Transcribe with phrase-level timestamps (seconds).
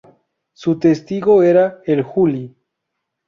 [0.53, 2.55] Su Testigo era "El Juli".